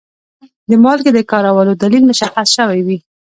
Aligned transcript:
د 0.69 0.71
مالګې 0.83 1.11
د 1.13 1.19
کارولو 1.31 1.71
دلیل 1.83 2.03
مشخص 2.11 2.47
شوی 2.57 2.79
وي. 2.87 2.97